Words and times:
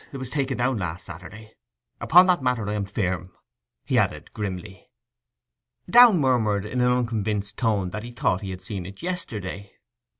It 0.11 0.17
was 0.17 0.31
taken 0.31 0.57
down 0.57 0.79
last 0.79 1.05
Saturday... 1.05 1.53
Upon 1.99 2.25
that 2.25 2.41
matter 2.41 2.67
I 2.67 2.73
am 2.73 2.85
firm!' 2.85 3.33
he 3.85 3.99
added 3.99 4.33
grimly. 4.33 4.87
Downe 5.87 6.19
murmured 6.19 6.65
in 6.65 6.81
an 6.81 6.91
unconvinced 6.91 7.57
tone 7.57 7.91
that 7.91 8.01
he 8.01 8.09
thought 8.09 8.41
he 8.41 8.49
had 8.49 8.63
seen 8.63 8.87
it 8.87 9.03
yesterday. 9.03 9.73